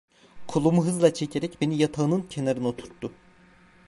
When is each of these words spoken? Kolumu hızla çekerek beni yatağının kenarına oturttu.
Kolumu 0.47 0.85
hızla 0.85 1.13
çekerek 1.13 1.57
beni 1.61 1.77
yatağının 1.77 2.21
kenarına 2.21 2.67
oturttu. 2.67 3.11